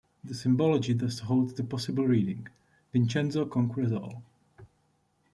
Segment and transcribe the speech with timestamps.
[0.23, 2.47] The symbology thus holds the possible reading:
[2.91, 4.23] Vincenzo Conquers All.